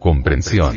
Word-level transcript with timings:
Comprensión. 0.00 0.74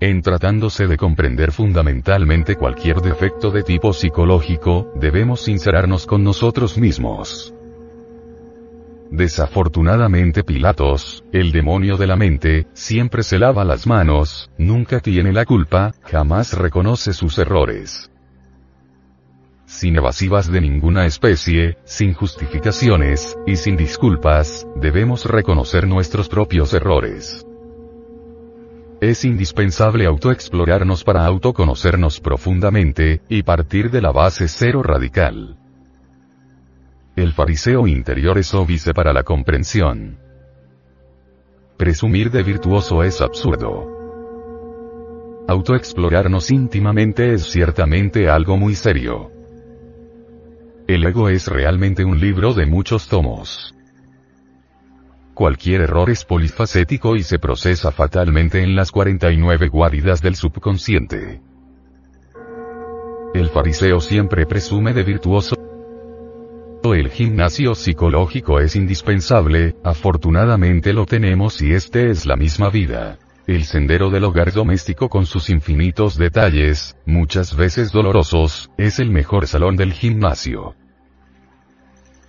En 0.00 0.22
tratándose 0.22 0.86
de 0.86 0.96
comprender 0.96 1.52
fundamentalmente 1.52 2.56
cualquier 2.56 3.00
defecto 3.00 3.50
de 3.50 3.62
tipo 3.62 3.92
psicológico, 3.92 4.92
debemos 4.96 5.40
sincerarnos 5.40 6.04
con 6.04 6.24
nosotros 6.24 6.76
mismos. 6.78 7.54
Desafortunadamente 9.10 10.42
Pilatos, 10.44 11.24
el 11.32 11.52
demonio 11.52 11.96
de 11.96 12.06
la 12.08 12.16
mente, 12.16 12.66
siempre 12.74 13.22
se 13.22 13.38
lava 13.38 13.64
las 13.64 13.86
manos, 13.86 14.50
nunca 14.58 15.00
tiene 15.00 15.32
la 15.32 15.44
culpa, 15.44 15.94
jamás 16.02 16.52
reconoce 16.52 17.12
sus 17.12 17.38
errores. 17.38 18.10
Sin 19.68 19.96
evasivas 19.96 20.50
de 20.50 20.62
ninguna 20.62 21.04
especie, 21.04 21.76
sin 21.84 22.14
justificaciones, 22.14 23.38
y 23.46 23.56
sin 23.56 23.76
disculpas, 23.76 24.66
debemos 24.76 25.26
reconocer 25.26 25.86
nuestros 25.86 26.30
propios 26.30 26.72
errores. 26.72 27.46
Es 29.02 29.26
indispensable 29.26 30.06
autoexplorarnos 30.06 31.04
para 31.04 31.26
autoconocernos 31.26 32.18
profundamente, 32.18 33.20
y 33.28 33.42
partir 33.42 33.90
de 33.90 34.00
la 34.00 34.10
base 34.10 34.48
cero 34.48 34.82
radical. 34.82 35.58
El 37.14 37.34
fariseo 37.34 37.86
interior 37.86 38.38
es 38.38 38.54
óbice 38.54 38.94
para 38.94 39.12
la 39.12 39.22
comprensión. 39.22 40.18
Presumir 41.76 42.30
de 42.30 42.42
virtuoso 42.42 43.04
es 43.04 43.20
absurdo. 43.20 43.86
Autoexplorarnos 45.46 46.50
íntimamente 46.50 47.34
es 47.34 47.42
ciertamente 47.42 48.30
algo 48.30 48.56
muy 48.56 48.74
serio. 48.74 49.37
El 50.88 51.04
ego 51.04 51.28
es 51.28 51.46
realmente 51.46 52.02
un 52.02 52.18
libro 52.18 52.54
de 52.54 52.64
muchos 52.64 53.08
tomos. 53.08 53.74
Cualquier 55.34 55.82
error 55.82 56.08
es 56.08 56.24
polifacético 56.24 57.14
y 57.14 57.22
se 57.22 57.38
procesa 57.38 57.92
fatalmente 57.92 58.62
en 58.62 58.74
las 58.74 58.90
49 58.90 59.68
guaridas 59.68 60.22
del 60.22 60.34
subconsciente. 60.34 61.42
El 63.34 63.50
fariseo 63.50 64.00
siempre 64.00 64.46
presume 64.46 64.94
de 64.94 65.02
virtuoso 65.02 65.54
el 66.94 67.10
gimnasio 67.10 67.74
psicológico 67.74 68.60
es 68.60 68.74
indispensable, 68.74 69.76
afortunadamente 69.84 70.92
lo 70.92 71.06
tenemos 71.06 71.60
y 71.60 71.72
este 71.72 72.10
es 72.10 72.24
la 72.24 72.34
misma 72.34 72.70
vida. 72.70 73.18
El 73.48 73.64
sendero 73.64 74.10
del 74.10 74.24
hogar 74.24 74.52
doméstico 74.52 75.08
con 75.08 75.24
sus 75.24 75.48
infinitos 75.48 76.18
detalles, 76.18 76.98
muchas 77.06 77.56
veces 77.56 77.92
dolorosos, 77.92 78.70
es 78.76 78.98
el 78.98 79.08
mejor 79.08 79.46
salón 79.46 79.74
del 79.74 79.94
gimnasio. 79.94 80.74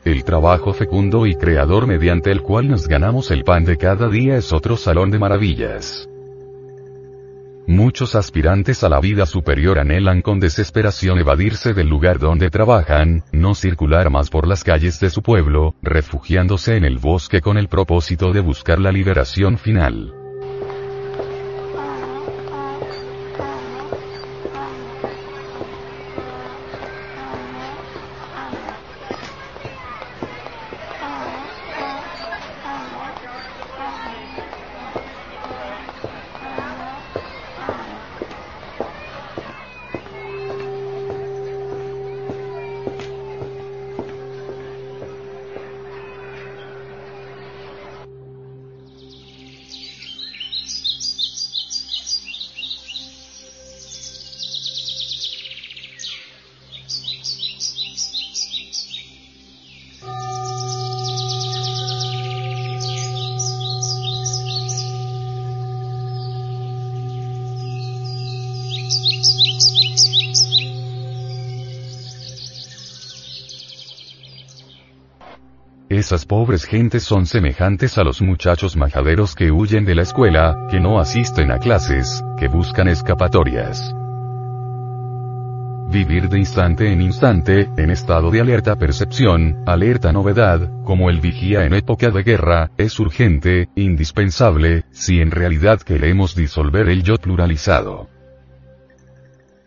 El 0.05 0.23
trabajo 0.23 0.71
fecundo 0.71 1.25
y 1.25 1.35
creador 1.35 1.87
mediante 1.87 2.31
el 2.31 2.41
cual 2.41 2.69
nos 2.69 2.87
ganamos 2.87 3.31
el 3.31 3.43
pan 3.43 3.65
de 3.65 3.75
cada 3.75 4.07
día 4.07 4.37
es 4.37 4.53
otro 4.53 4.77
salón 4.77 5.11
de 5.11 5.19
maravillas. 5.19 6.07
Muchos 7.67 8.15
aspirantes 8.15 8.85
a 8.85 8.89
la 8.89 9.01
vida 9.01 9.25
superior 9.25 9.77
anhelan 9.77 10.21
con 10.21 10.39
desesperación 10.39 11.19
evadirse 11.19 11.73
del 11.73 11.89
lugar 11.89 12.19
donde 12.19 12.49
trabajan, 12.49 13.25
no 13.33 13.55
circular 13.55 14.09
más 14.09 14.29
por 14.29 14.47
las 14.47 14.63
calles 14.63 15.01
de 15.01 15.09
su 15.09 15.21
pueblo, 15.21 15.75
refugiándose 15.81 16.77
en 16.77 16.85
el 16.85 16.97
bosque 16.97 17.41
con 17.41 17.57
el 17.57 17.67
propósito 17.67 18.31
de 18.31 18.39
buscar 18.39 18.79
la 18.79 18.93
liberación 18.93 19.57
final. 19.57 20.13
Esas 76.09 76.25
pobres 76.25 76.65
gentes 76.65 77.03
son 77.03 77.27
semejantes 77.27 77.99
a 77.99 78.03
los 78.03 78.19
muchachos 78.19 78.75
majaderos 78.75 79.35
que 79.35 79.51
huyen 79.51 79.85
de 79.85 79.93
la 79.93 80.01
escuela, 80.01 80.65
que 80.67 80.79
no 80.79 80.99
asisten 80.99 81.51
a 81.51 81.59
clases, 81.59 82.23
que 82.35 82.47
buscan 82.47 82.87
escapatorias. 82.87 83.93
Vivir 85.91 86.27
de 86.27 86.39
instante 86.39 86.91
en 86.91 87.03
instante, 87.03 87.69
en 87.77 87.91
estado 87.91 88.31
de 88.31 88.41
alerta 88.41 88.75
percepción, 88.75 89.61
alerta 89.67 90.11
novedad, 90.11 90.71
como 90.83 91.11
el 91.11 91.21
vigía 91.21 91.63
en 91.63 91.75
época 91.75 92.09
de 92.09 92.23
guerra, 92.23 92.71
es 92.75 92.99
urgente, 92.99 93.69
indispensable, 93.75 94.85
si 94.89 95.21
en 95.21 95.29
realidad 95.29 95.79
queremos 95.79 96.35
disolver 96.35 96.89
el 96.89 97.03
yo 97.03 97.17
pluralizado. 97.17 98.18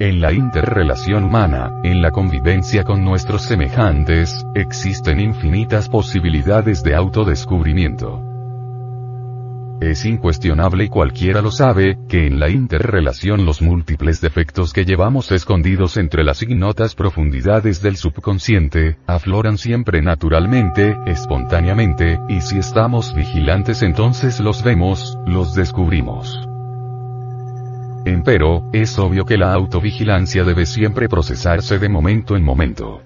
En 0.02 0.20
la 0.20 0.32
interrelación 0.32 1.22
humana, 1.22 1.70
en 1.84 2.02
la 2.02 2.10
convivencia 2.10 2.82
con 2.82 3.04
nuestros 3.04 3.42
semejantes, 3.42 4.44
existen 4.52 5.20
infinitas 5.20 5.88
posibilidades 5.88 6.82
de 6.82 6.96
autodescubrimiento. 6.96 8.20
Es 9.80 10.04
incuestionable 10.04 10.86
y 10.86 10.88
cualquiera 10.88 11.40
lo 11.40 11.52
sabe, 11.52 11.98
que 12.08 12.26
en 12.26 12.40
la 12.40 12.50
interrelación 12.50 13.46
los 13.46 13.62
múltiples 13.62 14.20
defectos 14.20 14.72
que 14.72 14.84
llevamos 14.84 15.30
escondidos 15.30 15.96
entre 15.96 16.24
las 16.24 16.42
ignotas 16.42 16.96
profundidades 16.96 17.80
del 17.80 17.96
subconsciente, 17.96 18.96
afloran 19.06 19.56
siempre 19.56 20.02
naturalmente, 20.02 20.96
espontáneamente, 21.06 22.18
y 22.28 22.40
si 22.40 22.58
estamos 22.58 23.14
vigilantes 23.14 23.82
entonces 23.82 24.40
los 24.40 24.64
vemos, 24.64 25.16
los 25.28 25.54
descubrimos. 25.54 26.48
Empero, 28.04 28.68
es 28.72 28.98
obvio 28.98 29.24
que 29.24 29.38
la 29.38 29.52
autovigilancia 29.52 30.42
debe 30.42 30.66
siempre 30.66 31.08
procesarse 31.08 31.78
de 31.78 31.88
momento 31.88 32.36
en 32.36 32.42
momento. 32.42 33.00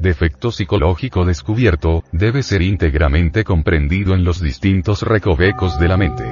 Defecto 0.00 0.50
psicológico 0.50 1.24
descubierto, 1.24 2.02
debe 2.10 2.42
ser 2.42 2.62
íntegramente 2.62 3.44
comprendido 3.44 4.14
en 4.14 4.24
los 4.24 4.40
distintos 4.40 5.02
recovecos 5.02 5.78
de 5.78 5.88
la 5.88 5.96
mente. 5.96 6.24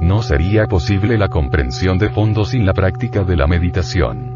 No 0.00 0.22
sería 0.22 0.66
posible 0.66 1.18
la 1.18 1.28
comprensión 1.28 1.98
de 1.98 2.08
fondo 2.08 2.46
sin 2.46 2.64
la 2.64 2.72
práctica 2.72 3.24
de 3.24 3.36
la 3.36 3.46
meditación. 3.46 4.34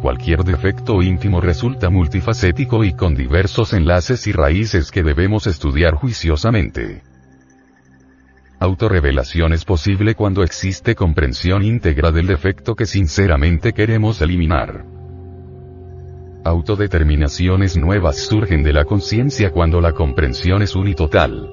Cualquier 0.00 0.44
defecto 0.44 1.02
íntimo 1.02 1.40
resulta 1.40 1.90
multifacético 1.90 2.84
y 2.84 2.94
con 2.94 3.14
diversos 3.14 3.74
enlaces 3.74 4.26
y 4.26 4.32
raíces 4.32 4.90
que 4.90 5.02
debemos 5.02 5.46
estudiar 5.46 5.94
juiciosamente. 5.94 7.13
Autorrevelación 8.64 9.52
es 9.52 9.62
posible 9.66 10.14
cuando 10.14 10.42
existe 10.42 10.94
comprensión 10.94 11.62
íntegra 11.62 12.12
del 12.12 12.26
defecto 12.26 12.74
que 12.74 12.86
sinceramente 12.86 13.74
queremos 13.74 14.22
eliminar. 14.22 14.86
Autodeterminaciones 16.46 17.76
nuevas 17.76 18.16
surgen 18.16 18.62
de 18.62 18.72
la 18.72 18.86
conciencia 18.86 19.50
cuando 19.50 19.82
la 19.82 19.92
comprensión 19.92 20.62
es 20.62 20.74
unitotal. 20.74 21.50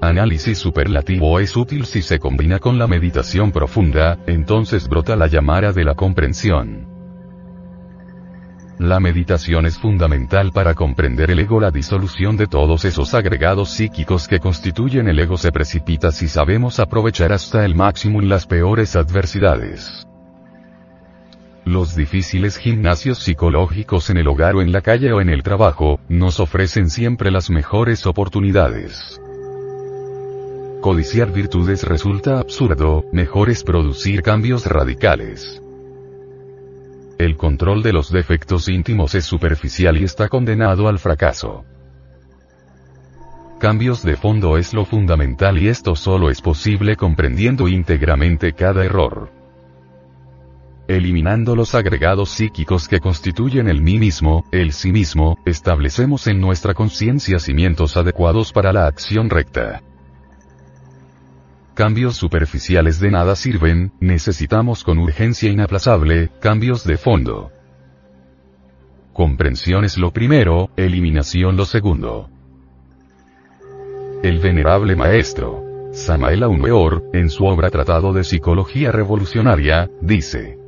Análisis 0.00 0.58
superlativo 0.58 1.38
es 1.38 1.56
útil 1.56 1.86
si 1.86 2.02
se 2.02 2.18
combina 2.18 2.58
con 2.58 2.76
la 2.76 2.88
meditación 2.88 3.52
profunda, 3.52 4.18
entonces 4.26 4.88
brota 4.88 5.14
la 5.14 5.28
llamada 5.28 5.72
de 5.72 5.84
la 5.84 5.94
comprensión. 5.94 6.91
La 8.82 8.98
meditación 8.98 9.64
es 9.64 9.78
fundamental 9.78 10.50
para 10.50 10.74
comprender 10.74 11.30
el 11.30 11.38
ego. 11.38 11.60
La 11.60 11.70
disolución 11.70 12.36
de 12.36 12.48
todos 12.48 12.84
esos 12.84 13.14
agregados 13.14 13.70
psíquicos 13.70 14.26
que 14.26 14.40
constituyen 14.40 15.06
el 15.06 15.20
ego 15.20 15.38
se 15.38 15.52
precipita 15.52 16.10
si 16.10 16.26
sabemos 16.26 16.80
aprovechar 16.80 17.32
hasta 17.32 17.64
el 17.64 17.76
máximo 17.76 18.20
las 18.20 18.44
peores 18.44 18.96
adversidades. 18.96 20.04
Los 21.64 21.94
difíciles 21.94 22.56
gimnasios 22.56 23.18
psicológicos 23.18 24.10
en 24.10 24.16
el 24.16 24.26
hogar 24.26 24.56
o 24.56 24.62
en 24.62 24.72
la 24.72 24.80
calle 24.80 25.12
o 25.12 25.20
en 25.20 25.28
el 25.28 25.44
trabajo, 25.44 26.00
nos 26.08 26.40
ofrecen 26.40 26.90
siempre 26.90 27.30
las 27.30 27.50
mejores 27.50 28.04
oportunidades. 28.04 29.20
Codiciar 30.80 31.30
virtudes 31.30 31.84
resulta 31.84 32.40
absurdo, 32.40 33.04
mejor 33.12 33.48
es 33.48 33.62
producir 33.62 34.22
cambios 34.22 34.66
radicales. 34.66 35.61
El 37.24 37.36
control 37.36 37.82
de 37.82 37.92
los 37.92 38.10
defectos 38.10 38.68
íntimos 38.68 39.14
es 39.14 39.24
superficial 39.24 39.96
y 39.96 40.04
está 40.04 40.28
condenado 40.28 40.88
al 40.88 40.98
fracaso. 40.98 41.64
Cambios 43.60 44.02
de 44.02 44.16
fondo 44.16 44.58
es 44.58 44.74
lo 44.74 44.84
fundamental 44.84 45.56
y 45.56 45.68
esto 45.68 45.94
solo 45.94 46.30
es 46.30 46.40
posible 46.42 46.96
comprendiendo 46.96 47.68
íntegramente 47.68 48.54
cada 48.54 48.84
error. 48.84 49.30
Eliminando 50.88 51.54
los 51.54 51.76
agregados 51.76 52.30
psíquicos 52.30 52.88
que 52.88 52.98
constituyen 52.98 53.68
el 53.68 53.80
mí 53.80 53.98
mismo, 53.98 54.44
el 54.50 54.72
sí 54.72 54.90
mismo, 54.90 55.38
establecemos 55.46 56.26
en 56.26 56.40
nuestra 56.40 56.74
conciencia 56.74 57.38
cimientos 57.38 57.96
adecuados 57.96 58.52
para 58.52 58.72
la 58.72 58.86
acción 58.86 59.30
recta. 59.30 59.80
Cambios 61.74 62.16
superficiales 62.16 63.00
de 63.00 63.10
nada 63.10 63.34
sirven, 63.34 63.92
necesitamos 63.98 64.84
con 64.84 64.98
urgencia 64.98 65.50
inaplazable, 65.50 66.30
cambios 66.38 66.84
de 66.84 66.98
fondo. 66.98 67.50
Comprensión 69.14 69.84
es 69.84 69.96
lo 69.96 70.12
primero, 70.12 70.70
eliminación 70.76 71.56
lo 71.56 71.64
segundo. 71.64 72.28
El 74.22 74.38
venerable 74.38 74.96
maestro, 74.96 75.64
Samael 75.92 76.44
Weor, 76.44 77.04
en 77.14 77.30
su 77.30 77.44
obra 77.46 77.70
Tratado 77.70 78.12
de 78.12 78.24
Psicología 78.24 78.92
Revolucionaria, 78.92 79.90
dice, 80.00 80.58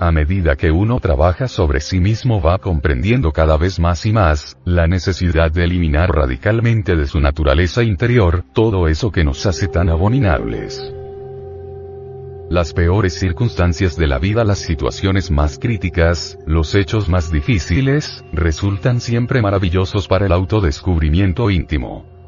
a 0.00 0.10
medida 0.12 0.56
que 0.56 0.70
uno 0.70 0.98
trabaja 0.98 1.46
sobre 1.46 1.80
sí 1.80 2.00
mismo 2.00 2.40
va 2.40 2.56
comprendiendo 2.56 3.32
cada 3.32 3.58
vez 3.58 3.78
más 3.78 4.06
y 4.06 4.12
más, 4.12 4.56
la 4.64 4.86
necesidad 4.86 5.52
de 5.52 5.64
eliminar 5.64 6.10
radicalmente 6.10 6.96
de 6.96 7.06
su 7.06 7.20
naturaleza 7.20 7.82
interior, 7.82 8.42
todo 8.54 8.88
eso 8.88 9.12
que 9.12 9.24
nos 9.24 9.44
hace 9.44 9.68
tan 9.68 9.90
abominables. 9.90 10.80
Las 12.48 12.72
peores 12.72 13.12
circunstancias 13.12 13.94
de 13.96 14.06
la 14.06 14.18
vida, 14.18 14.42
las 14.42 14.60
situaciones 14.60 15.30
más 15.30 15.58
críticas, 15.58 16.38
los 16.46 16.74
hechos 16.74 17.10
más 17.10 17.30
difíciles, 17.30 18.24
resultan 18.32 19.00
siempre 19.00 19.42
maravillosos 19.42 20.08
para 20.08 20.24
el 20.24 20.32
autodescubrimiento 20.32 21.50
íntimo. 21.50 22.19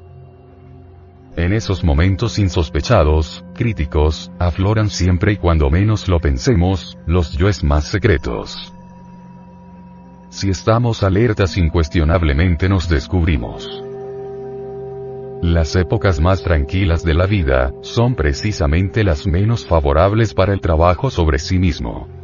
En 1.36 1.54
esos 1.54 1.82
momentos 1.82 2.38
insospechados, 2.38 3.42
críticos, 3.54 4.30
afloran 4.38 4.90
siempre 4.90 5.32
y 5.32 5.36
cuando 5.36 5.70
menos 5.70 6.06
lo 6.06 6.20
pensemos, 6.20 6.98
los 7.06 7.32
yoes 7.38 7.64
más 7.64 7.84
secretos. 7.84 8.74
Si 10.28 10.50
estamos 10.50 11.02
alertas 11.02 11.56
incuestionablemente 11.56 12.68
nos 12.68 12.86
descubrimos. 12.88 13.82
Las 15.40 15.74
épocas 15.74 16.20
más 16.20 16.42
tranquilas 16.42 17.02
de 17.02 17.14
la 17.14 17.26
vida, 17.26 17.72
son 17.80 18.14
precisamente 18.14 19.02
las 19.02 19.26
menos 19.26 19.66
favorables 19.66 20.34
para 20.34 20.52
el 20.52 20.60
trabajo 20.60 21.10
sobre 21.10 21.38
sí 21.38 21.58
mismo. 21.58 22.21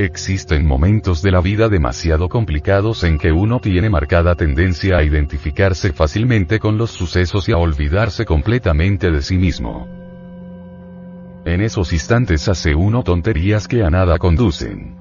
Existen 0.00 0.66
momentos 0.66 1.20
de 1.20 1.30
la 1.30 1.42
vida 1.42 1.68
demasiado 1.68 2.30
complicados 2.30 3.04
en 3.04 3.18
que 3.18 3.32
uno 3.32 3.60
tiene 3.60 3.90
marcada 3.90 4.34
tendencia 4.34 4.96
a 4.96 5.02
identificarse 5.02 5.92
fácilmente 5.92 6.58
con 6.58 6.78
los 6.78 6.90
sucesos 6.90 7.50
y 7.50 7.52
a 7.52 7.58
olvidarse 7.58 8.24
completamente 8.24 9.10
de 9.10 9.20
sí 9.20 9.36
mismo. 9.36 9.86
En 11.44 11.60
esos 11.60 11.92
instantes 11.92 12.48
hace 12.48 12.74
uno 12.74 13.02
tonterías 13.02 13.68
que 13.68 13.82
a 13.82 13.90
nada 13.90 14.16
conducen. 14.16 14.99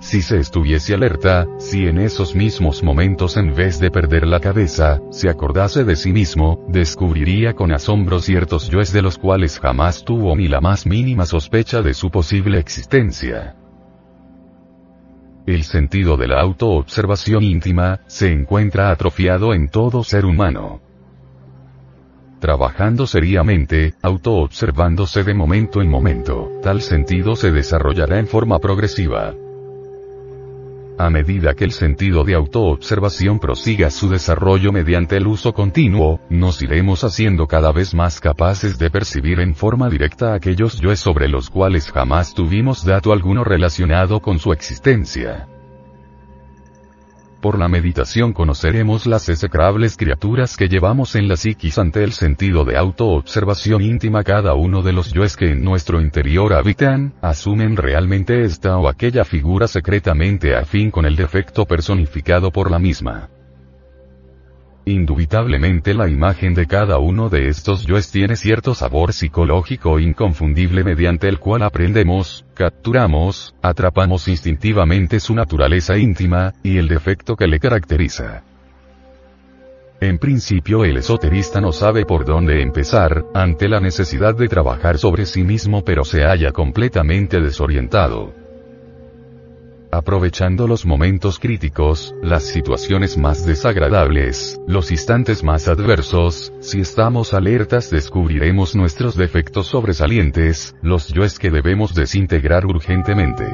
Si 0.00 0.22
se 0.22 0.38
estuviese 0.38 0.94
alerta, 0.94 1.46
si 1.58 1.86
en 1.86 1.98
esos 1.98 2.34
mismos 2.34 2.82
momentos 2.82 3.36
en 3.36 3.54
vez 3.54 3.80
de 3.80 3.90
perder 3.90 4.26
la 4.26 4.40
cabeza, 4.40 5.00
se 5.10 5.28
acordase 5.28 5.84
de 5.84 5.96
sí 5.96 6.12
mismo, 6.12 6.64
descubriría 6.68 7.54
con 7.54 7.72
asombro 7.72 8.20
ciertos 8.20 8.68
yoes 8.68 8.92
de 8.92 9.02
los 9.02 9.18
cuales 9.18 9.58
jamás 9.58 10.04
tuvo 10.04 10.36
ni 10.36 10.48
la 10.48 10.60
más 10.60 10.86
mínima 10.86 11.24
sospecha 11.24 11.82
de 11.82 11.94
su 11.94 12.10
posible 12.10 12.58
existencia. 12.58 13.56
El 15.46 15.64
sentido 15.64 16.16
de 16.16 16.28
la 16.28 16.40
autoobservación 16.40 17.42
íntima, 17.42 18.00
se 18.06 18.32
encuentra 18.32 18.90
atrofiado 18.90 19.54
en 19.54 19.68
todo 19.68 20.02
ser 20.04 20.26
humano. 20.26 20.80
Trabajando 22.40 23.06
seriamente, 23.06 23.94
autoobservándose 24.02 25.24
de 25.24 25.34
momento 25.34 25.80
en 25.80 25.88
momento, 25.88 26.50
tal 26.62 26.82
sentido 26.82 27.34
se 27.34 27.50
desarrollará 27.50 28.18
en 28.18 28.26
forma 28.26 28.58
progresiva. 28.58 29.34
A 30.98 31.10
medida 31.10 31.52
que 31.54 31.64
el 31.64 31.72
sentido 31.72 32.24
de 32.24 32.34
autoobservación 32.34 33.38
prosiga 33.38 33.90
su 33.90 34.08
desarrollo 34.08 34.72
mediante 34.72 35.18
el 35.18 35.26
uso 35.26 35.52
continuo, 35.52 36.20
nos 36.30 36.62
iremos 36.62 37.04
haciendo 37.04 37.46
cada 37.46 37.70
vez 37.70 37.94
más 37.94 38.18
capaces 38.18 38.78
de 38.78 38.90
percibir 38.90 39.40
en 39.40 39.54
forma 39.54 39.90
directa 39.90 40.32
aquellos 40.32 40.80
yoes 40.80 40.98
sobre 40.98 41.28
los 41.28 41.50
cuales 41.50 41.92
jamás 41.92 42.32
tuvimos 42.32 42.84
dato 42.84 43.12
alguno 43.12 43.44
relacionado 43.44 44.20
con 44.20 44.38
su 44.38 44.52
existencia. 44.52 45.46
Por 47.46 47.60
la 47.60 47.68
meditación 47.68 48.32
conoceremos 48.32 49.06
las 49.06 49.28
execrables 49.28 49.96
criaturas 49.96 50.56
que 50.56 50.66
llevamos 50.66 51.14
en 51.14 51.28
la 51.28 51.36
psiquis 51.36 51.78
ante 51.78 52.02
el 52.02 52.10
sentido 52.10 52.64
de 52.64 52.76
autoobservación 52.76 53.82
íntima 53.82 54.24
cada 54.24 54.54
uno 54.54 54.82
de 54.82 54.92
los 54.92 55.12
yoes 55.12 55.36
que 55.36 55.52
en 55.52 55.62
nuestro 55.62 56.00
interior 56.00 56.54
habitan, 56.54 57.14
asumen 57.22 57.76
realmente 57.76 58.42
esta 58.42 58.76
o 58.78 58.88
aquella 58.88 59.24
figura 59.24 59.68
secretamente 59.68 60.56
afín 60.56 60.90
con 60.90 61.06
el 61.06 61.14
defecto 61.14 61.66
personificado 61.66 62.50
por 62.50 62.68
la 62.68 62.80
misma. 62.80 63.28
Indubitablemente 64.88 65.94
la 65.94 66.08
imagen 66.08 66.54
de 66.54 66.68
cada 66.68 66.98
uno 66.98 67.28
de 67.28 67.48
estos 67.48 67.84
yoes 67.86 68.12
tiene 68.12 68.36
cierto 68.36 68.72
sabor 68.72 69.12
psicológico 69.12 69.98
inconfundible 69.98 70.84
mediante 70.84 71.26
el 71.26 71.40
cual 71.40 71.64
aprendemos, 71.64 72.46
capturamos, 72.54 73.52
atrapamos 73.62 74.28
instintivamente 74.28 75.18
su 75.18 75.34
naturaleza 75.34 75.98
íntima, 75.98 76.52
y 76.62 76.78
el 76.78 76.86
defecto 76.86 77.34
que 77.34 77.48
le 77.48 77.58
caracteriza. 77.58 78.44
En 80.00 80.18
principio 80.18 80.84
el 80.84 80.98
esoterista 80.98 81.60
no 81.60 81.72
sabe 81.72 82.04
por 82.04 82.24
dónde 82.24 82.62
empezar, 82.62 83.24
ante 83.34 83.68
la 83.68 83.80
necesidad 83.80 84.36
de 84.36 84.46
trabajar 84.46 84.98
sobre 84.98 85.26
sí 85.26 85.42
mismo 85.42 85.82
pero 85.84 86.04
se 86.04 86.22
halla 86.22 86.52
completamente 86.52 87.40
desorientado. 87.40 88.45
Aprovechando 89.96 90.68
los 90.68 90.84
momentos 90.84 91.38
críticos, 91.38 92.14
las 92.22 92.42
situaciones 92.42 93.16
más 93.16 93.46
desagradables, 93.46 94.60
los 94.66 94.90
instantes 94.90 95.42
más 95.42 95.68
adversos, 95.68 96.52
si 96.60 96.80
estamos 96.80 97.32
alertas 97.32 97.88
descubriremos 97.88 98.76
nuestros 98.76 99.16
defectos 99.16 99.68
sobresalientes, 99.68 100.76
los 100.82 101.08
yoes 101.08 101.38
que 101.38 101.50
debemos 101.50 101.94
desintegrar 101.94 102.66
urgentemente. 102.66 103.46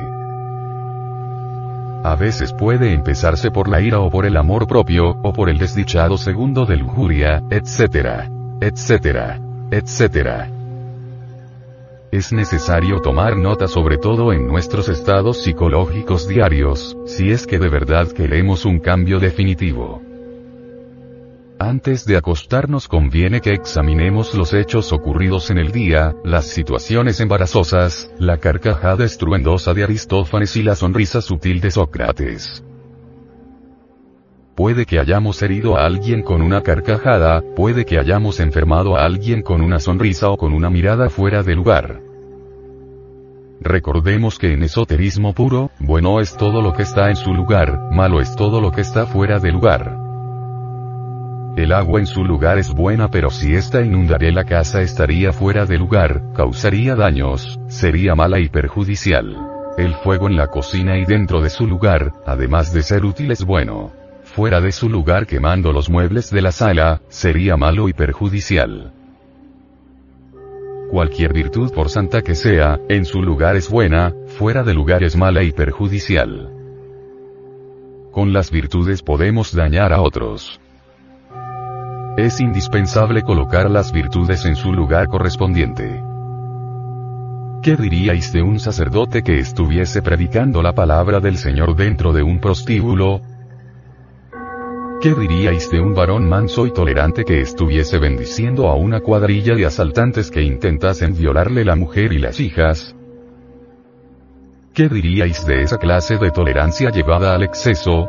A 2.03 2.17
veces 2.19 2.53
puede 2.53 2.93
empezarse 2.93 3.53
por 3.53 3.69
la 3.69 3.81
ira 3.81 4.01
o 4.01 4.11
por 4.11 4.27
el 4.27 4.37
amor 4.37 4.67
propio, 4.67 5.11
o 5.23 5.33
por 5.33 5.49
el 5.49 5.59
desdichado 5.59 6.19
segundo 6.19 6.67
de 6.67 6.77
lujuria, 6.77 7.41
etc. 7.51 8.29
etc. 8.61 9.39
etc 9.71 10.62
es 12.13 12.31
necesario 12.31 13.01
tomar 13.01 13.39
nota 13.39 13.67
sobre 13.67 13.97
todo 13.97 14.35
en 14.35 14.47
nuestros 14.47 14.91
estados 14.91 15.43
psicológicos 15.43 16.29
diarios, 16.29 16.95
si 17.07 17.31
es 17.31 17.47
que 17.47 17.59
de 17.59 17.71
verdad 17.71 18.13
queremos 18.13 18.67
un 18.67 18.81
cambio 18.81 19.19
definitivo. 19.19 20.03
Antes 21.59 22.05
de 22.05 22.19
acostarnos 22.19 22.87
conviene 22.87 23.41
que 23.41 23.55
examinemos 23.55 24.35
los 24.35 24.53
hechos 24.53 24.93
ocurridos 24.93 25.51
en 25.51 25.57
el 25.57 25.73
día, 25.73 26.15
las 26.23 26.47
situaciones 26.47 27.19
embarazosas, 27.21 28.13
la 28.19 28.37
carcajada 28.37 29.07
estruendosa 29.07 29.73
de 29.73 29.85
Aristófanes 29.85 30.55
y 30.57 30.63
la 30.63 30.77
sonrisa 30.77 31.23
sutil 31.23 31.63
de 31.63 31.71
Sócrates. 31.71 32.63
Puede 34.55 34.85
que 34.85 34.99
hayamos 34.99 35.43
herido 35.43 35.79
a 35.79 35.87
alguien 35.87 36.23
con 36.23 36.43
una 36.43 36.63
carcajada, 36.63 37.43
puede 37.57 37.87
que 37.87 37.99
hayamos 37.99 38.39
enfermado 38.39 38.97
a 38.97 39.07
alguien 39.07 39.41
con 39.41 39.63
una 39.63 39.79
sonrisa 39.79 40.29
o 40.29 40.37
con 40.37 40.53
una 40.53 40.69
mirada 40.69 41.09
fuera 41.09 41.43
de 41.43 41.55
lugar. 41.55 42.03
Recordemos 43.63 44.39
que 44.39 44.53
en 44.53 44.63
esoterismo 44.63 45.33
puro, 45.33 45.71
bueno 45.79 46.21
es 46.21 46.37
todo 46.37 46.61
lo 46.61 46.75
que 46.75 46.83
está 46.83 47.09
en 47.09 47.17
su 47.17 47.33
lugar, 47.33 47.91
malo 47.93 48.21
es 48.21 48.37
todo 48.37 48.61
lo 48.61 48.73
que 48.73 48.83
está 48.83 49.07
fuera 49.07 49.39
de 49.39 49.53
lugar. 49.53 49.97
El 51.57 51.73
agua 51.73 52.01
en 52.01 52.07
su 52.07 52.23
lugar 52.23 52.59
es 52.59 52.75
buena 52.75 53.11
pero 53.11 53.31
si 53.31 53.55
ésta 53.55 53.81
inundaría 53.81 54.33
la 54.33 54.45
casa 54.45 54.83
estaría 54.83 55.33
fuera 55.33 55.65
de 55.65 55.79
lugar, 55.79 56.25
causaría 56.35 56.95
daños, 56.95 57.59
sería 57.69 58.15
mala 58.15 58.39
y 58.39 58.51
perjudicial. 58.51 59.35
El 59.79 59.95
fuego 59.95 60.29
en 60.29 60.37
la 60.37 60.49
cocina 60.49 60.99
y 60.99 61.07
dentro 61.07 61.41
de 61.41 61.49
su 61.49 61.67
lugar, 61.67 62.13
además 62.27 62.75
de 62.75 62.83
ser 62.83 63.07
útil 63.07 63.31
es 63.31 63.47
bueno 63.47 64.02
fuera 64.33 64.63
de 64.63 64.73
su 64.73 64.89
lugar 64.89 65.27
quemando 65.27 65.73
los 65.73 65.91
muebles 65.91 66.31
de 66.31 66.41
la 66.41 66.53
sala, 66.53 67.03
sería 67.09 67.59
malo 67.59 67.89
y 67.89 67.93
perjudicial. 67.93 68.93
Cualquier 70.91 71.35
virtud 71.35 71.71
por 71.73 71.91
santa 71.91 72.23
que 72.23 72.35
sea, 72.35 72.81
en 72.89 73.05
su 73.05 73.23
lugar 73.23 73.57
es 73.57 73.69
buena, 73.69 74.15
fuera 74.39 74.63
de 74.63 74.73
lugar 74.73 75.03
es 75.03 75.17
mala 75.17 75.43
y 75.43 75.53
perjudicial. 75.53 76.51
Con 78.11 78.33
las 78.33 78.51
virtudes 78.51 79.03
podemos 79.03 79.55
dañar 79.55 79.93
a 79.93 80.01
otros. 80.01 80.59
Es 82.17 82.41
indispensable 82.41 83.23
colocar 83.23 83.71
las 83.71 83.93
virtudes 83.93 84.47
en 84.47 84.57
su 84.57 84.73
lugar 84.73 85.09
correspondiente. 85.09 86.03
¿Qué 87.63 87.77
diríais 87.77 88.33
de 88.33 88.43
un 88.43 88.59
sacerdote 88.59 89.23
que 89.23 89.39
estuviese 89.39 90.03
predicando 90.03 90.63
la 90.63 90.73
palabra 90.73 91.21
del 91.21 91.37
Señor 91.37 91.77
dentro 91.77 92.13
de 92.13 92.23
un 92.23 92.39
prostíbulo? 92.39 93.21
¿Qué 95.03 95.15
diríais 95.15 95.69
de 95.69 95.81
un 95.81 95.95
varón 95.95 96.29
manso 96.29 96.65
y 96.65 96.73
tolerante 96.73 97.25
que 97.25 97.41
estuviese 97.41 97.99
bendiciendo 97.99 98.69
a 98.69 98.77
una 98.77 99.01
cuadrilla 99.01 99.57
de 99.57 99.67
asaltantes 99.67 100.31
que 100.31 100.43
intentasen 100.43 101.17
violarle 101.17 101.65
la 101.65 101.75
mujer 101.75 102.13
y 102.13 102.21
las 102.21 102.39
hijas? 102.39 102.95
¿Qué 104.73 104.89
diríais 104.89 105.45
de 105.45 105.63
esa 105.63 105.79
clase 105.79 106.19
de 106.19 106.31
tolerancia 106.31 106.91
llevada 106.91 107.35
al 107.35 107.43
exceso? 107.43 108.09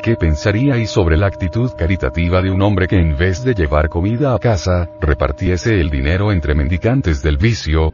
¿Qué 0.00 0.14
pensaríais 0.14 0.88
sobre 0.88 1.16
la 1.16 1.26
actitud 1.26 1.72
caritativa 1.76 2.40
de 2.40 2.52
un 2.52 2.62
hombre 2.62 2.86
que 2.86 3.00
en 3.00 3.16
vez 3.16 3.42
de 3.42 3.54
llevar 3.54 3.88
comida 3.88 4.32
a 4.32 4.38
casa, 4.38 4.88
repartiese 5.00 5.80
el 5.80 5.90
dinero 5.90 6.30
entre 6.30 6.54
mendicantes 6.54 7.20
del 7.20 7.36
vicio? 7.36 7.92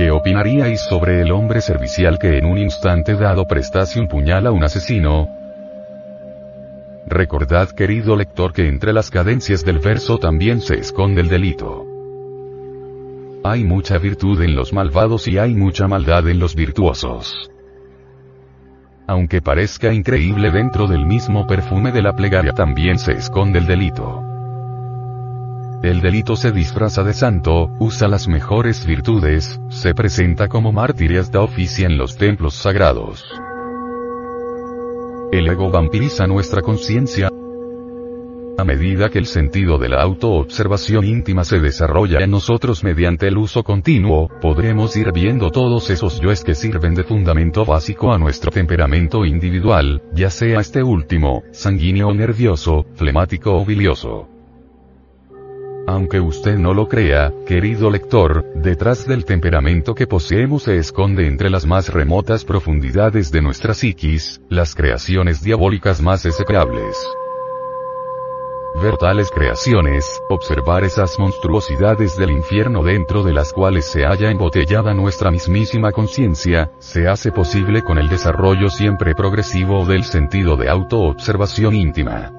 ¿Qué 0.00 0.10
opinaríais 0.10 0.80
sobre 0.80 1.20
el 1.20 1.30
hombre 1.30 1.60
servicial 1.60 2.18
que 2.18 2.38
en 2.38 2.46
un 2.46 2.56
instante 2.56 3.16
dado 3.16 3.46
prestase 3.46 4.00
un 4.00 4.08
puñal 4.08 4.46
a 4.46 4.50
un 4.50 4.64
asesino? 4.64 5.28
Recordad 7.06 7.68
querido 7.72 8.16
lector 8.16 8.54
que 8.54 8.66
entre 8.66 8.94
las 8.94 9.10
cadencias 9.10 9.62
del 9.62 9.78
verso 9.78 10.16
también 10.16 10.62
se 10.62 10.76
esconde 10.76 11.20
el 11.20 11.28
delito. 11.28 11.84
Hay 13.44 13.62
mucha 13.62 13.98
virtud 13.98 14.40
en 14.40 14.56
los 14.56 14.72
malvados 14.72 15.28
y 15.28 15.36
hay 15.36 15.54
mucha 15.54 15.86
maldad 15.86 16.26
en 16.30 16.38
los 16.38 16.54
virtuosos 16.54 17.50
aunque 19.06 19.42
parezca 19.42 19.92
increíble 19.92 20.52
dentro 20.52 20.86
del 20.86 21.04
mismo 21.04 21.44
perfume 21.46 21.90
de 21.90 22.00
la 22.00 22.14
plegaria 22.14 22.52
también 22.52 22.96
se 22.96 23.10
esconde 23.10 23.58
el 23.58 23.66
delito. 23.66 24.29
El 25.82 26.02
delito 26.02 26.36
se 26.36 26.52
disfraza 26.52 27.02
de 27.04 27.14
santo, 27.14 27.70
usa 27.78 28.06
las 28.06 28.28
mejores 28.28 28.84
virtudes, 28.84 29.58
se 29.70 29.94
presenta 29.94 30.46
como 30.46 30.72
mártir 30.72 31.12
y 31.12 31.16
hasta 31.16 31.40
oficia 31.40 31.86
en 31.86 31.96
los 31.96 32.18
templos 32.18 32.54
sagrados. 32.54 33.24
El 35.32 35.48
ego 35.48 35.70
vampiriza 35.70 36.26
nuestra 36.26 36.60
conciencia, 36.60 37.30
a 38.58 38.64
medida 38.64 39.08
que 39.08 39.18
el 39.18 39.24
sentido 39.24 39.78
de 39.78 39.88
la 39.88 40.02
autoobservación 40.02 41.06
íntima 41.06 41.44
se 41.44 41.60
desarrolla 41.60 42.18
en 42.18 42.30
nosotros 42.30 42.84
mediante 42.84 43.26
el 43.28 43.38
uso 43.38 43.62
continuo, 43.62 44.28
podremos 44.42 44.94
ir 44.96 45.12
viendo 45.12 45.50
todos 45.50 45.88
esos 45.88 46.20
yoes 46.20 46.44
que 46.44 46.54
sirven 46.54 46.94
de 46.94 47.04
fundamento 47.04 47.64
básico 47.64 48.12
a 48.12 48.18
nuestro 48.18 48.50
temperamento 48.50 49.24
individual, 49.24 50.02
ya 50.12 50.28
sea 50.28 50.60
este 50.60 50.82
último, 50.82 51.42
sanguíneo 51.52 52.08
o 52.08 52.12
nervioso, 52.12 52.84
flemático 52.96 53.56
o 53.56 53.64
bilioso. 53.64 54.39
Aunque 55.92 56.20
usted 56.20 56.56
no 56.56 56.72
lo 56.72 56.86
crea, 56.86 57.34
querido 57.44 57.90
lector, 57.90 58.44
detrás 58.54 59.08
del 59.08 59.24
temperamento 59.24 59.92
que 59.92 60.06
poseemos 60.06 60.62
se 60.62 60.76
esconde 60.76 61.26
entre 61.26 61.50
las 61.50 61.66
más 61.66 61.92
remotas 61.92 62.44
profundidades 62.44 63.32
de 63.32 63.42
nuestra 63.42 63.74
psiquis, 63.74 64.40
las 64.48 64.76
creaciones 64.76 65.42
diabólicas 65.42 66.00
más 66.00 66.24
execrables. 66.26 66.96
Ver 68.80 68.98
tales 68.98 69.32
creaciones, 69.32 70.22
observar 70.28 70.84
esas 70.84 71.18
monstruosidades 71.18 72.16
del 72.16 72.30
infierno 72.30 72.84
dentro 72.84 73.24
de 73.24 73.32
las 73.32 73.52
cuales 73.52 73.84
se 73.86 74.04
halla 74.04 74.30
embotellada 74.30 74.94
nuestra 74.94 75.32
mismísima 75.32 75.90
conciencia, 75.90 76.70
se 76.78 77.08
hace 77.08 77.32
posible 77.32 77.82
con 77.82 77.98
el 77.98 78.08
desarrollo 78.08 78.70
siempre 78.70 79.16
progresivo 79.16 79.84
del 79.84 80.04
sentido 80.04 80.56
de 80.56 80.70
autoobservación 80.70 81.74
íntima. 81.74 82.30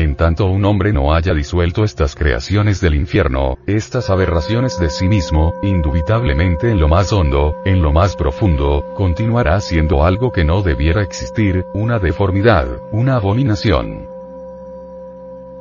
En 0.00 0.16
tanto 0.16 0.46
un 0.46 0.64
hombre 0.64 0.94
no 0.94 1.12
haya 1.12 1.34
disuelto 1.34 1.84
estas 1.84 2.14
creaciones 2.14 2.80
del 2.80 2.94
infierno, 2.94 3.58
estas 3.66 4.08
aberraciones 4.08 4.80
de 4.80 4.88
sí 4.88 5.08
mismo, 5.08 5.60
indubitablemente 5.62 6.70
en 6.70 6.80
lo 6.80 6.88
más 6.88 7.12
hondo, 7.12 7.60
en 7.66 7.82
lo 7.82 7.92
más 7.92 8.16
profundo, 8.16 8.94
continuará 8.96 9.60
siendo 9.60 10.02
algo 10.02 10.32
que 10.32 10.42
no 10.42 10.62
debiera 10.62 11.02
existir, 11.02 11.66
una 11.74 11.98
deformidad, 11.98 12.66
una 12.92 13.16
abominación. 13.16 14.09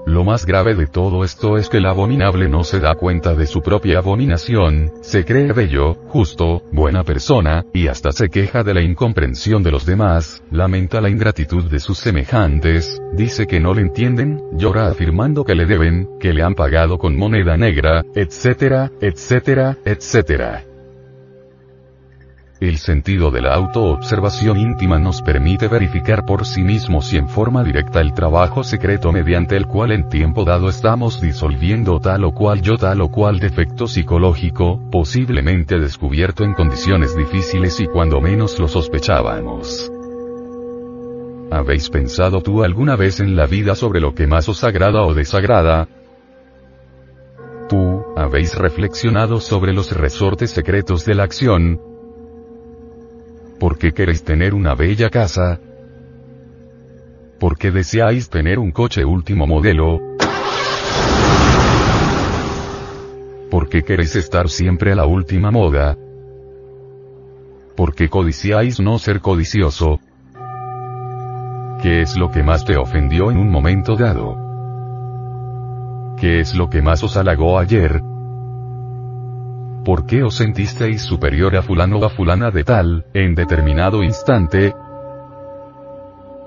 Lo 0.10 0.24
más 0.24 0.48
grave 0.48 0.74
de 0.74 0.88
todo 0.88 1.24
esto 1.24 1.56
es 1.56 1.70
que 1.70 1.78
el 1.78 1.86
abominable 1.86 2.50
no 2.50 2.64
se 2.64 2.80
da 2.80 2.96
cuenta 2.96 3.36
de 3.36 3.46
su 3.46 3.62
propia 3.62 4.00
abominación, 4.00 4.92
se 5.02 5.24
cree 5.24 5.54
bello, 5.54 5.94
justo, 6.08 6.64
buena 6.72 7.04
persona, 7.04 7.64
y 7.76 7.90
hasta 7.90 8.12
se 8.12 8.30
queja 8.30 8.64
de 8.64 8.74
la 8.74 8.82
incomprensión 8.82 9.62
de 9.62 9.70
los 9.70 9.86
demás, 9.86 10.42
lamenta 10.50 11.00
la 11.00 11.12
ingratitud 11.12 11.66
de 11.66 11.80
sus 11.80 12.00
semejantes, 12.00 13.00
dice 13.14 13.46
que 13.46 13.60
no 13.60 13.76
le 13.76 13.82
entienden, 13.82 14.42
llora 14.54 14.88
afirmando 14.88 15.46
que 15.46 15.54
le 15.54 15.68
deben, 15.68 16.10
que 16.20 16.34
le 16.34 16.42
han 16.42 16.56
pagado 16.56 16.98
con 16.98 17.16
moneda 17.16 17.56
negra, 17.56 18.04
etcétera, 18.16 18.92
etcétera, 19.02 19.78
etcétera. 19.86 20.69
El 22.60 22.78
sentido 22.78 23.32
de 23.32 23.42
la 23.42 23.54
autoobservación 23.54 24.60
íntima 24.60 25.00
nos 25.00 25.22
permite 25.22 25.70
verificar 25.70 26.26
por 26.26 26.46
sí 26.46 26.62
mismos 26.62 27.14
y 27.14 27.18
en 27.18 27.30
forma 27.30 27.64
directa 27.64 28.02
el 28.02 28.14
trabajo 28.14 28.66
secreto 28.66 29.14
mediante 29.14 29.56
el 29.56 29.66
cual 29.66 29.94
en 29.94 30.10
tiempo 30.10 30.44
dado 30.44 30.68
estamos 30.68 31.22
disolviendo 31.22 32.02
tal 32.02 32.26
o 32.26 32.34
cual 32.34 32.62
yo 32.62 32.78
tal 32.78 33.00
o 33.00 33.10
cual 33.10 33.40
defecto 33.40 33.88
psicológico, 33.88 34.78
posiblemente 34.92 35.80
descubierto 35.80 36.44
en 36.44 36.54
condiciones 36.54 37.16
difíciles 37.16 37.80
y 37.80 37.88
cuando 37.88 38.20
menos 38.20 38.60
lo 38.60 38.68
sospechábamos. 38.68 39.90
¿Habéis 41.52 41.90
pensado 41.90 42.42
tú 42.42 42.66
alguna 42.66 42.98
vez 42.98 43.22
en 43.22 43.38
la 43.38 43.46
vida 43.46 43.74
sobre 43.74 44.02
lo 44.02 44.14
que 44.14 44.28
más 44.28 44.50
os 44.50 44.66
agrada 44.66 45.04
o 45.04 45.14
desagrada? 45.14 45.88
¿Tú, 47.70 48.04
habéis 48.18 48.54
reflexionado 48.56 49.40
sobre 49.40 49.72
los 49.72 49.96
resortes 49.96 50.52
secretos 50.52 51.06
de 51.06 51.16
la 51.16 51.24
acción, 51.24 51.89
¿Por 53.60 53.78
qué 53.78 53.92
queréis 53.92 54.24
tener 54.24 54.54
una 54.54 54.74
bella 54.74 55.10
casa? 55.10 55.60
¿Por 57.40 57.58
qué 57.58 57.72
deseáis 57.72 58.30
tener 58.30 58.58
un 58.58 58.72
coche 58.72 59.04
último 59.04 59.46
modelo? 59.46 60.00
¿Por 63.52 63.68
qué 63.68 63.84
queréis 63.84 64.16
estar 64.16 64.48
siempre 64.50 64.94
a 64.94 64.96
la 64.96 65.06
última 65.06 65.52
moda? 65.52 65.98
¿Por 67.76 67.96
qué 67.96 68.08
codiciáis 68.10 68.80
no 68.80 68.98
ser 68.98 69.20
codicioso? 69.20 70.00
¿Qué 71.82 72.02
es 72.02 72.16
lo 72.18 72.32
que 72.32 72.44
más 72.44 72.64
te 72.64 72.78
ofendió 72.78 73.30
en 73.30 73.38
un 73.38 73.50
momento 73.50 73.98
dado? 73.98 74.38
¿Qué 76.18 76.40
es 76.40 76.56
lo 76.56 76.70
que 76.70 76.82
más 76.82 77.04
os 77.04 77.18
halagó 77.18 77.60
ayer? 77.60 78.02
¿Por 79.86 80.06
qué 80.06 80.24
os 80.24 80.36
sentisteis 80.36 81.02
superior 81.02 81.56
a 81.56 81.62
fulano 81.62 82.00
o 82.00 82.06
a 82.06 82.10
fulana 82.10 82.52
de 82.52 82.64
tal, 82.64 83.06
en 83.14 83.34
determinado 83.34 84.04
instante? 84.04 84.74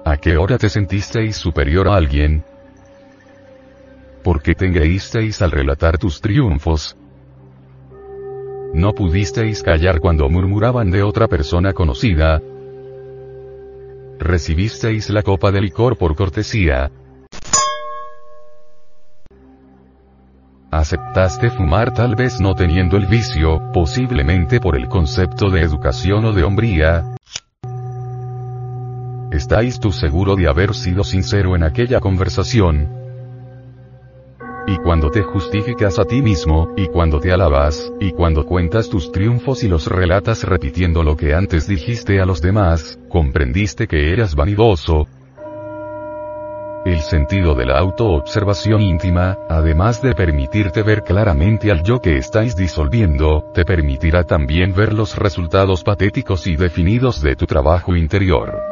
¿A 0.05 0.17
qué 0.19 0.37
hora 0.37 0.59
te 0.59 0.69
sentisteis 0.69 1.37
superior 1.37 1.89
a 1.89 1.97
alguien? 1.97 2.45
¿Por 4.23 4.43
qué 4.43 4.55
te 4.55 4.67
engreísteis 4.67 5.41
al 5.41 5.51
relatar 5.51 5.97
tus 5.97 6.21
triunfos? 6.21 6.97
¿No 8.75 8.93
pudisteis 8.93 9.63
callar 9.63 10.01
cuando 10.01 10.29
murmuraban 10.29 10.91
de 10.91 11.03
otra 11.03 11.27
persona 11.27 11.73
conocida? 11.73 12.41
¿Recibisteis 14.19 15.09
la 15.11 15.23
copa 15.23 15.51
de 15.51 15.63
licor 15.63 15.97
por 15.97 16.15
cortesía? 16.15 16.91
Aceptaste 20.73 21.51
fumar 21.51 21.93
tal 21.93 22.15
vez 22.15 22.41
no 22.41 22.55
teniendo 22.55 22.97
el 22.97 23.05
vicio, 23.05 23.61
posiblemente 23.75 24.59
por 24.59 24.75
el 24.75 24.89
concepto 24.89 25.51
de 25.51 25.61
educación 25.61 26.25
o 26.25 26.33
de 26.33 26.45
hombría. 26.45 27.15
¿Estáis 29.31 29.79
tú 29.79 29.93
seguro 29.93 30.35
de 30.35 30.49
haber 30.49 30.73
sido 30.73 31.05
sincero 31.05 31.57
en 31.57 31.63
aquella 31.63 32.01
conversación? 32.01 32.89
Y 34.67 34.79
cuando 34.79 35.11
te 35.11 35.21
justificas 35.23 35.99
a 35.99 36.07
ti 36.07 36.23
mismo, 36.23 36.71
y 36.75 36.87
cuando 36.87 37.21
te 37.21 37.33
alabas, 37.33 37.93
y 38.01 38.13
cuando 38.13 38.47
cuentas 38.47 38.89
tus 38.89 39.13
triunfos 39.13 39.65
y 39.65 39.69
los 39.69 39.89
relatas 39.89 40.43
repitiendo 40.43 41.03
lo 41.03 41.19
que 41.19 41.35
antes 41.35 41.67
dijiste 41.67 42.19
a 42.19 42.25
los 42.25 42.41
demás, 42.41 42.99
comprendiste 43.11 43.87
que 43.87 44.11
eras 44.11 44.35
vanidoso, 44.35 45.07
el 46.85 47.01
sentido 47.01 47.55
de 47.55 47.67
la 47.67 47.79
autoobservación 47.79 48.83
íntima, 48.83 49.39
además 49.49 50.03
de 50.03 50.15
permitirte 50.15 50.83
ver 50.83 51.03
claramente 51.03 51.71
al 51.71 51.83
yo 51.83 52.01
que 52.01 52.17
estáis 52.17 52.57
disolviendo, 52.57 53.45
te 53.55 53.65
permitirá 53.65 54.25
también 54.25 54.75
ver 54.75 54.93
los 54.93 55.17
resultados 55.17 55.85
patéticos 55.85 56.47
y 56.47 56.57
definidos 56.57 57.21
de 57.21 57.37
tu 57.37 57.47
trabajo 57.47 57.95
interior. 57.95 58.72